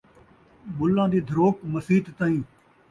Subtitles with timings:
[0.79, 2.41] ملّاں دی دھروک مسیت تئیں